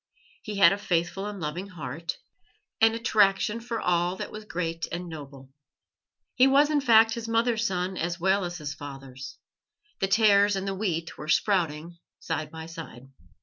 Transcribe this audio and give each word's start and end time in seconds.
He 0.41 0.57
had 0.57 0.73
a 0.73 0.79
faithful 0.79 1.27
and 1.27 1.39
loving 1.39 1.67
heart, 1.67 2.17
an 2.81 2.95
attraction 2.95 3.59
for 3.59 3.79
all 3.79 4.15
that 4.15 4.31
was 4.31 4.45
great 4.45 4.87
and 4.91 5.07
noble. 5.07 5.51
He 6.33 6.47
was, 6.47 6.71
in 6.71 6.81
fact, 6.81 7.13
his 7.13 7.27
mother's 7.27 7.67
son 7.67 7.97
as 7.97 8.19
well 8.19 8.43
as 8.43 8.57
his 8.57 8.73
father's; 8.73 9.37
the 9.99 10.07
tares 10.07 10.55
and 10.55 10.67
the 10.67 10.73
wheat 10.73 11.19
were 11.19 11.27
sprouting 11.29 11.99
side 12.19 12.49
by 12.49 12.65
side. 12.65 13.09